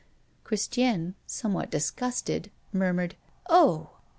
[0.43, 3.13] Christiane, somewhat disgusted, murmured:
[3.47, 3.91] "Oh!"